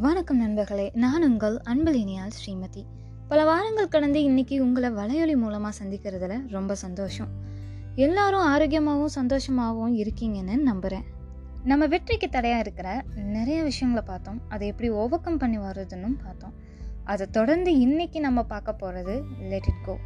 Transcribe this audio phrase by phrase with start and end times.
[0.00, 0.90] வணக்கம் நண்பர்களே.
[0.94, 2.84] நான் உங்கள் அன்பலினியால் ஸ்ரீமதி.
[3.28, 7.28] பல வாரங்கள் கடந்து இன்னைக்கு உங்களை வலையொலி மூலமாக சந்திக்கிறதுல ரொம்ப சந்தோஷம்.
[7.94, 11.04] எல்லாரும் ஆரோக்கியமாகவும் சந்தோஷமாகவும் இருக்கீங்கன்னு நம்புகிறேன்
[11.64, 14.40] நம்ம வெற்றிக்கு தடையாக இருக்கிற நிறைய விஷயங்களை பார்த்தோம்.
[14.48, 16.52] அதை எப்படி ஓவர் கம் பண்ணி வர்றதுன்னு பார்த்தோம்.
[17.04, 19.98] அதை தொடர்ந்து இன்னைக்கு நம்ம பார்க்க போகிறது லெட் இட் கோ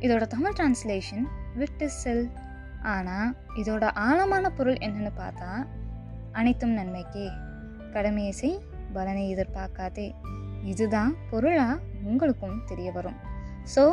[0.00, 2.30] இதோட தமிழ் டிரான்ஸ்லேஷன் விட்டு செல்.
[2.82, 5.66] ஆனால் இதோட ஆழமான பொருள் என்னன்னு பார்த்தா
[6.38, 7.26] அனைத்தும் நன்மைக்கே.
[7.94, 8.56] கடமையை செய்
[8.92, 10.06] பலனை எதிர்பார்க்காதே.
[10.64, 13.18] இதுதான் பொருளாக உங்களுக்கும் தெரிய வரும்.
[13.74, 13.84] So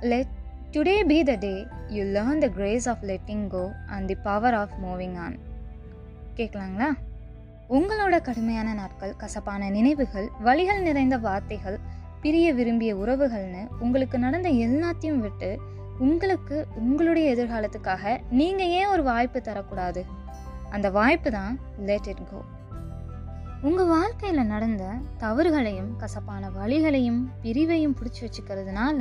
[0.00, 0.32] let
[0.74, 1.54] today be the day
[1.88, 5.36] you learn the grace of letting go and the power of moving on
[6.36, 6.90] கேட்கலாங்களா?
[7.68, 11.78] உங்களோட கடுமையான நாட்கள் கசப்பான நினைவுகள் வழிகள் நிறைந்த வார்த்தைகள்
[12.20, 15.50] பிரிய விரும்பிய உறவுகள்னு உங்களுக்கு நடந்த எல்லாத்தையும் விட்டு
[15.98, 20.02] உங்களுக்கு உங்களுடைய எதிர்காலத்துக்காக நீங்கள் ஏன் ஒரு வாய்ப்பு தரக்கூடாது?
[20.72, 21.54] அந்த வாய்ப்பு தான்
[21.88, 22.40] லெட் இட் கோ
[23.62, 24.84] உங்கள் வாழ்க்கையில் நடந்த
[25.18, 29.00] தவறுகளையும் கசப்பான வழிகளையும் பிரிவையும் பிடிச்சி வச்சுக்கிறதுனால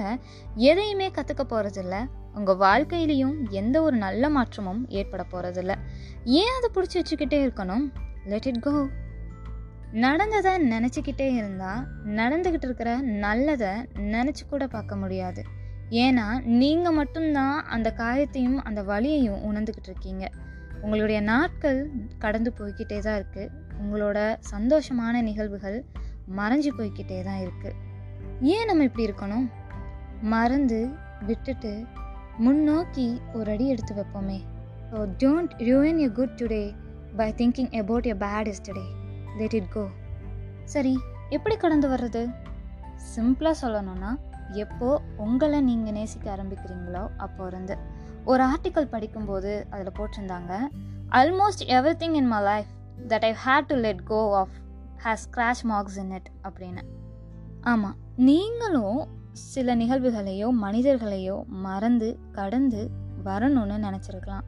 [0.69, 1.95] எதையுமே கற்றுக்க போகிறதில்ல
[2.33, 5.75] உங்கள் வாழ்க்கையிலையும் எந்த ஒரு நல்ல மாற்றமும் ஏற்பட போகிறதில்ல
[6.41, 7.85] ஏன் அதை பிடிச்சி வச்சுக்கிட்டே இருக்கணும்?
[8.25, 8.73] லெட் இட் கோ
[9.91, 11.81] நடந்ததை நினச்சிக்கிட்டே இருந்தால்
[12.19, 13.71] நடந்துக்கிட்டு இருக்கிற நல்லதை
[14.15, 15.41] நினச்சி கூட பார்க்க முடியாது.
[16.03, 20.25] ஏன்னா நீங்கள் மட்டும்தான் அந்த காயத்தையும் அந்த வழியையும் உணர்ந்துக்கிட்டு இருக்கீங்க.
[20.83, 21.79] உங்களுடைய நாட்கள்
[22.19, 23.51] கடந்து போய்கிட்டே தான் இருக்குது
[23.81, 24.17] உங்களோட
[24.53, 25.85] சந்தோஷமான நிகழ்வுகள்
[26.37, 27.77] மறைஞ்சு போய்கிட்டே தான் இருக்குது
[28.53, 29.47] ஏன் நம்ம இப்படி இருக்கணும்?
[30.21, 30.79] மறந்து
[31.25, 31.85] விட்டுட்டு
[32.37, 34.39] முன்னோக்கி ஒரு அடி எடுத்து வைப்போமே.
[34.91, 36.63] So don't ruin a good today
[37.15, 38.85] by thinking about a bad is today
[39.37, 39.83] let it go
[40.63, 40.93] சரி
[41.29, 42.21] எப்படி கடந்து வர்றது?
[43.15, 44.11] சிம்பிளாக சொல்லணும்னா
[44.53, 44.87] எப்போ
[45.17, 47.77] உங்களை நீங்கள் நேசிக்க ஆரம்பிக்கிறீங்களோ அப்போ இருந்து
[48.25, 50.53] ஒரு ஆர்டிக்கல் படிக்கும்போது அதில் போட்டிருந்தாங்க
[51.09, 51.63] almost
[52.03, 52.71] everything in my life
[53.07, 54.55] that I had to let go of
[55.03, 56.83] has scratch marks in it அப்படின்னு.
[57.61, 62.91] ஆமாம் நீங்களும் சில நிகழ்வுகளையோ மனிதர்களையோ மறந்து கடந்து
[63.25, 64.47] வரணும்னு நினச்சிருக்கலாம்.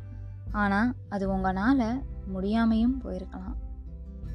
[0.52, 2.04] ஆனால் அது உங்களால்
[2.34, 3.56] முடியாமையும் போயிருக்கலாம்.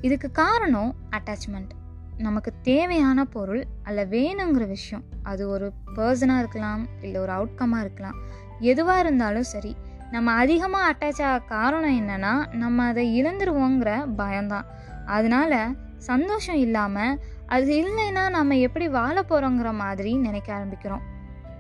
[0.01, 1.71] இதுக்கு காரணம் அட்டாச்மெண்ட்
[2.17, 5.05] நமக்கு தேவையான பொருள் அல்ல வேணுங்கிற விஷயம்.
[5.23, 8.19] அது ஒரு பர்சனாக இருக்கலாம் இல்லை ஒரு அவுட்கமாக இருக்கலாம்.
[8.61, 9.77] எதுவாக இருந்தாலும் சரி
[10.11, 14.67] நம்ம அதிகமாக அட்டாச் ஆக காரணம் என்னென்னா நம்ம அதை இழந்துருவோங்கிற பயம்தான்.
[15.07, 21.05] அதனால சந்தோஷம் இல்லாமல் அது இல்லைன்னா நம்ம எப்படி வாழ போகிறோங்கிற மாதிரி நினைக்க ஆரம்பிக்கிறோம்.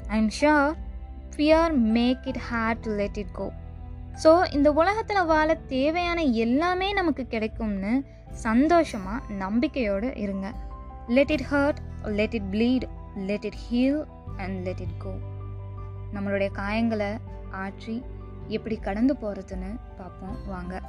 [0.09, 0.70] I am sure
[1.32, 3.48] fear make it hard to let it go
[4.25, 7.92] so இந்த உலகத்தில் வாழ தேவையான எல்லாமே நமக்கு கிடைக்கும்னு
[8.30, 10.47] சந்தோஷமாக நம்பிக்கையோடு இருங்க.
[11.09, 12.86] Let it hurt let it bleed
[13.16, 14.00] let it heal
[14.36, 15.12] and let it go
[16.15, 17.11] நம்மளுடைய காயங்களை
[17.53, 18.05] ஆற்றி
[18.49, 20.37] எப்படி கடந்து போகிறதுன்னு பார்ப்போம்.
[20.47, 20.83] வாங்க.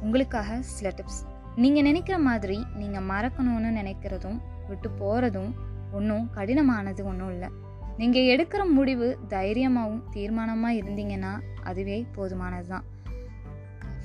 [0.00, 1.20] உங்களுக்காக சில டிப்ஸ்
[1.56, 5.52] நீங்கள் நினைக்கிற மாதிரி நீங்கள் மறக்கணும்னு நினைக்கிறதும் விட்டு போகிறதும்
[5.92, 7.48] ஒன்றும் கடினமானது ஒன்றும் இல்லை.
[7.96, 12.84] நீங்கள் எடுக்கிற முடிவு தைரியமாகவும் தீர்மானமாக இருந்தீங்கன்னா அதுவே போதுமானது தான்.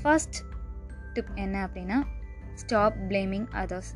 [0.02, 0.40] ஃபர்ஸ்ட்
[1.14, 1.98] டிப் என்ன அப்படின்னா
[2.54, 3.92] ஸ்டாப் பிளேமிங் அதர்ஸ்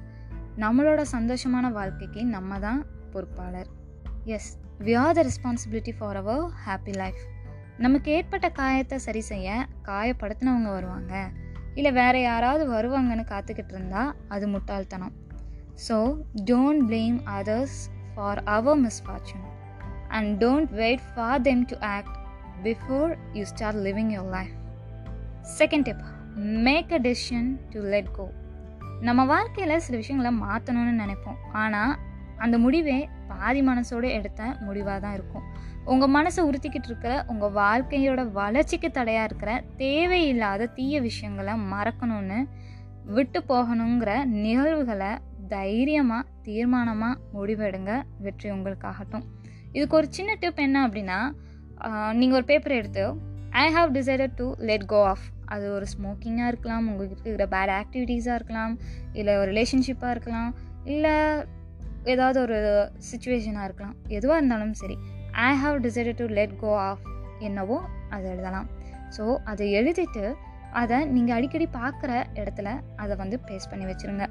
[0.58, 3.70] நம்மளோட சந்தோஷமான வாழ்க்கைக்கு நம்ம தான் பொறுப்பாளர்.
[4.36, 4.50] Yes
[4.86, 7.22] we are the responsibility for our happy life
[7.78, 9.50] நமக்கு ஏற்பட்ட காயத்தை சரி செய்ய
[9.88, 11.14] காயப்படுத்தினவங்க வருவாங்க.
[11.76, 15.14] இல்லை வேற யாராவது வருவாங்கன்னு காத்துக்கிட்டு இருந்தா அது முட்டாள்தனம்.
[15.88, 15.98] So
[16.50, 17.78] don't blame others
[18.14, 19.48] for our misfortune
[20.08, 22.16] and don't wait for them to act
[22.68, 24.56] before you start living your life
[25.60, 26.06] second tip
[26.68, 28.28] make a decision to let go
[29.02, 31.40] நம்ம வாழ்க்கையில் சில விஷயங்களை மாற்றணும்னு நினைப்போம்.
[31.52, 31.94] ஆனால்
[32.38, 33.10] அந்த முடிவே
[33.42, 35.46] பாதி மனசோடு எடுத்த முடிவாக தான் இருக்கும்.
[35.92, 39.52] உங்கள் மனசை உறுத்திக்கிட்டு இருக்கிற உங்கள் வாழ்க்கையோட வளர்ச்சிக்கு தடையாக இருக்கிற
[39.84, 42.40] தேவையில்லாத தீய விஷயங்களை மறக்கணும்னு
[43.18, 44.12] விட்டு போகணுங்கிற
[44.46, 45.12] நிகழ்வுகளை
[45.54, 47.92] தைரியமாக தீர்மானமாக முடிவெடுங்க.
[48.26, 49.26] வெற்றி உங்களுக்காகட்டும்.
[49.76, 51.20] இதுக்கு ஒரு சின்ன டிப் என்ன அப்படின்னா
[52.20, 53.04] நீங்கள் ஒரு பேப்பர் எடுத்து
[53.62, 58.38] I have decided to let go of அது ஒரு ஸ்மோக்கிங்காக இருக்கலாம் உங்களுக்கு இருக்கிற பேட் ஆக்டிவிட்டீஸாக
[58.40, 58.74] இருக்கலாம்
[59.20, 60.52] இல்லை ஒரு ரிலேஷன்ஷிப்பாக இருக்கலாம்
[60.92, 61.16] இல்லை
[62.12, 62.58] ஏதாவது ஒரு
[63.12, 63.96] சுச்சுவேஷனாக இருக்கலாம்.
[64.18, 64.96] எதுவாக இருந்தாலும் சரி.
[65.48, 67.04] I have decided to let go of
[67.48, 67.78] என்னவோ
[68.16, 68.70] அதை எழுதலாம்.
[69.18, 70.26] ஸோ அதை எழுதிட்டு
[70.82, 72.12] அதை நீங்கள் அடிக்கடி பார்க்குற
[72.42, 74.26] இடத்துல அதை வந்து பேஸ்ட் பண்ணி வச்சுருங்க.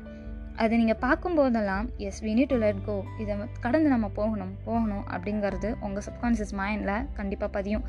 [0.63, 3.35] அதை நீங்கள் பார்க்கும்போதெல்லாம் as we need to let go இதை
[3.65, 7.85] கடந்து நம்ம போகணும் போகணும் அப்படிங்கிறது உங்கள் சப்கான்ஷியஸ் மைண்டில் கண்டிப்பாக பதியும்.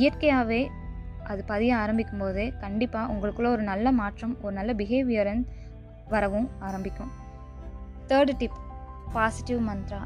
[0.00, 0.60] இயற்கையாகவே
[1.24, 5.42] அது பதிய ஆரம்பிக்கும் போதே கண்டிப்பாக உங்களுக்குள்ள ஒரு நல்ல மாற்றம் ஒரு நல்ல பிஹேவியரன்
[6.14, 7.10] வரவும் ஆரம்பிக்கும்.
[8.10, 8.58] தேர்டு டிப்
[9.12, 10.00] பாசிட்டிவ் மந்த்ரா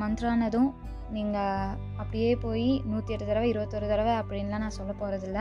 [0.00, 0.70] மந்த்ரானதும்
[1.10, 5.40] நீங்கள் அப்படியே போய் நூற்றி எட்டு தடவை இருபத்தொரு தடவை அப்படின்லாம் நான் சொல்ல போகிறதில்ல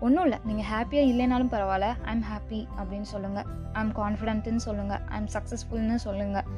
[0.00, 0.38] ஒன்றும் இல்லை.
[0.44, 1.86] நீங்கள் ஹாப்பியாக இல்லைனாலும் பரவாயில்ல.
[2.12, 6.48] ஐம் ஹாப்பி அப்படின்னு சொல்லுங்கள் ஐம் கான்ஃபிடென்ட்டுன்னு சொல்லுங்கள் ஐம் சக்ஸஸ்ஃபுல்னு சொல்லுங்கள்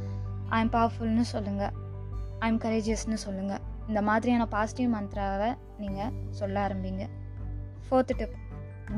[0.58, 1.74] ஐம் பவர்ஃபுல்னு சொல்லுங்கள்
[2.46, 7.04] ஐம் கரேஜியஸ்னு சொல்லுங்கள் இந்த மாதிரியான பாசிட்டிவ் மந்த்ராவை நீங்கள் சொல்ல ஆரம்பிங்க.
[7.86, 8.36] Fourth tip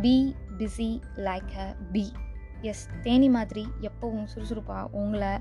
[0.03, 0.17] be
[0.59, 0.91] busy
[1.29, 1.69] like a
[2.71, 5.33] bees Theni மாதிரி எப்போவும் சுறுசுறுப்பாக உங்களை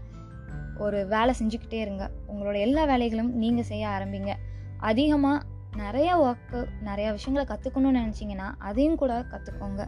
[0.80, 2.10] ஒரு வேலை செஞ்சுக்கிட்டே இருங்க.
[2.32, 4.34] உங்களோட எல்லா வேலைகளும் நீங்கள் செய்ய ஆரம்பிங்க.
[4.80, 5.46] அதிகமாக
[5.78, 9.84] நிறைய ஒர்க்கு நிறையா விஷயங்களை கற்றுக்கணும்னு நினச்சிங்கன்னா அதையும் கூட கற்றுக்கோங்க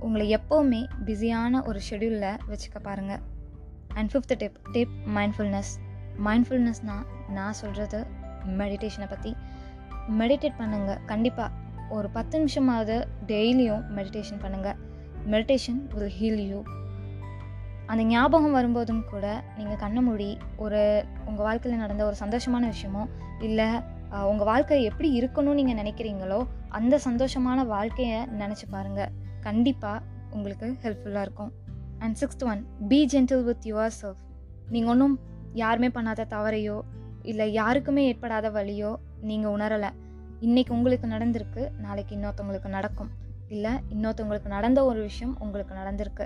[0.00, 3.22] உங்களை எப்போவுமே பிஸியான ஒரு ஷெடியூலில் வச்சுக்க பாருங்கள்
[3.94, 5.72] and fifth tip tip mindfulness
[6.24, 8.00] மைண்ட்ஃபுல்னஸ்னால் நான் சொல்கிறது
[8.58, 9.30] மெடிடேஷனை பற்றி
[10.18, 11.50] மெடிடேட் பண்ணுங்கள் கண்டிப்பாக
[11.90, 12.96] ஒரு பத்து நிமிஷமாவது
[13.26, 14.76] டெய்லியும் மெடிடேஷன் பண்ணுங்கள்
[15.30, 16.60] மெடிடேஷன் வில் ஹீல் யூ
[17.90, 19.26] அந்த ஞாபகம் வரும்போதும் கூட
[19.58, 20.30] நீங்கள் கண்ணை மூடி
[20.64, 20.80] ஒரு
[21.28, 23.02] உங்கள் வாழ்க்கையில் நடந்த ஒரு சந்தோஷமான விஷயமோ
[23.48, 23.68] இல்லை
[24.30, 26.40] உங்கள் வாழ்க்கை எப்படி இருக்கணும்னு நீங்கள் நினைக்கிறீங்களோ
[26.78, 29.12] அந்த சந்தோஷமான வாழ்க்கையை நினச்சி பாருங்கள்
[29.46, 30.04] கண்டிப்பாக
[30.36, 31.52] உங்களுக்கு ஹெல்ப்ஃபுல்லாக இருக்கும்.
[32.02, 33.66] And sixth one be gentle with
[34.00, 34.22] yourself
[34.74, 35.16] நீங்கள் ஒன்றும்
[35.62, 36.78] யாருமே பண்ணாத தவறையோ
[37.30, 38.90] இல்லை யாருக்குமே ஏற்படாத வழியோ
[39.28, 39.90] நீங்கள் உணரலை.
[40.46, 43.10] இன்றைக்கி உங்களுக்கு நடந்திருக்கு நாளைக்கு இன்னொருத்தவங்களுக்கு நடக்கும்.
[43.48, 46.24] இல்லை இன்னொருத்தவங்களுக்கு நடந்த ஒரு விஷயம் உங்களுக்கு நடந்திருக்கு.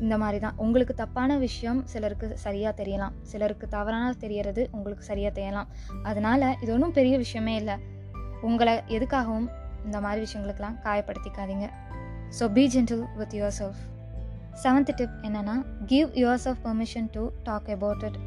[0.00, 3.14] இந்த மாதிரி தான் உங்களுக்கு தப்பான விஷயம் சிலருக்கு சரியாக தெரியலாம்.
[3.22, 5.68] சிலருக்கு தவறான தெரியறது உங்களுக்கு சரியாக தெரியலாம்.
[6.02, 7.76] அதனால் இது ஒன்றும் பெரிய விஷயமே இல்லை.
[8.42, 9.48] உங்களை எதுக்காகவும்
[9.84, 11.68] இந்த மாதிரி விஷயங்களுக்கெல்லாம் காயப்படுத்திக்காதீங்க.
[12.38, 13.80] So be gentle with yourself
[14.62, 15.54] seventh tip என்னென்னா
[15.86, 16.08] give
[16.44, 18.18] yourself permission to talk about it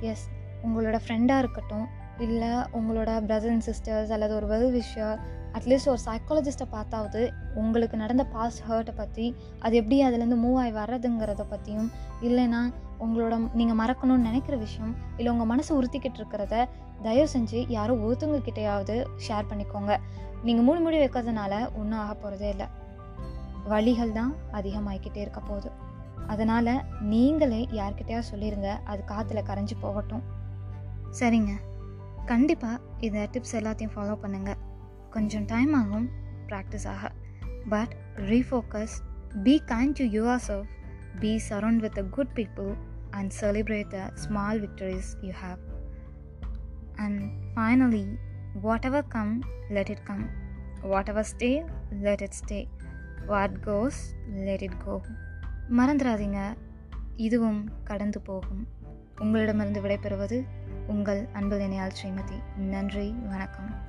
[0.00, 0.24] as
[0.66, 1.86] உங்களோட ஃப்ரெண்டாக இருக்கட்டும்
[2.18, 5.18] இல்லை உங்களோட பிரதர் அண்ட் சிஸ்டர்ஸ் அல்லது ஒரு வெல் விஷர்
[5.52, 7.20] அட்லீஸ்ட் ஒரு சைக்காலஜிஸ்ட்டை பார்த்தாவது
[7.54, 9.26] உங்களுக்கு நடந்த பாஸ்ட் ஹர்ட்டை பற்றி
[9.58, 11.88] அது எப்படி அதுலேருந்து மூவ் ஆகி வர்றதுங்கிறத பற்றியும்
[12.22, 12.60] இல்லைன்னா
[12.98, 16.68] உங்களோட நீங்கள் மறக்கணும்னு நினைக்கிற விஷயம் இல்லை உங்கள் மனசு உறுத்திக்கிட்டு இருக்கிறத
[17.02, 18.94] தயவு செஞ்சு யாரோ ஒருத்தவங்க கிட்டேயாவது
[19.28, 19.92] ஷேர் பண்ணிக்கோங்க.
[20.42, 22.66] நீங்கள் மூணு முடி வைக்கிறதுனால ஒன்றும் ஆக போகிறதே இல்லை.
[23.64, 25.70] வழிகள் தான் அதிகமாகிக்கிட்டே இருக்க போகுது.
[26.26, 30.24] அதனால் நீங்களே யார்கிட்டயா சொல்லிடுங்க அது காற்றுல கரைஞ்சி போகட்டும்.
[31.20, 31.52] சரிங்க.
[32.26, 34.57] கண்டிப்பாக இந்த டிப்ஸ் எல்லாத்தையும் ஃபாலோ பண்ணுங்கள்
[35.10, 36.10] கொஞ்சம் டைம் ஆகும்
[36.46, 37.10] ப்ராக்டிஸ் ஆக.
[37.68, 38.96] But refocus
[39.42, 40.04] be kind to
[40.48, 40.68] yourself
[41.20, 42.74] be surround with a good people
[43.10, 45.58] and celebrate the small victories you have
[46.96, 47.22] and
[47.54, 48.16] finally
[48.84, 50.30] whatever come let it come
[51.08, 52.66] whatever stay let it stay
[53.26, 54.00] what goes
[54.34, 55.00] let it go
[55.70, 56.56] மறந்துடாதீங்க
[57.16, 58.66] இதுவும் கடந்து போகும்.
[59.20, 60.46] உங்களிடமிருந்து விடைபெறுவது
[60.86, 62.56] உங்கள் அன்பு இணையால் ஸ்ரீமதி.
[62.56, 63.87] நன்றி வணக்கம்.